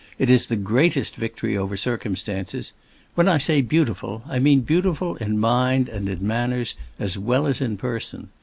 It 0.17 0.31
is 0.31 0.47
the 0.47 0.55
greatest 0.55 1.15
victory 1.15 1.55
over 1.55 1.77
circumstances. 1.77 2.73
When 3.13 3.27
I 3.27 3.37
say 3.37 3.61
beautiful, 3.61 4.23
I 4.27 4.39
mean 4.39 4.61
beautiful 4.61 5.15
in 5.17 5.37
mind 5.37 5.89
and 5.89 6.09
in 6.09 6.25
manners, 6.25 6.73
as 6.97 7.19
well 7.19 7.45
as 7.45 7.61
in 7.61 7.77
person. 7.77 8.29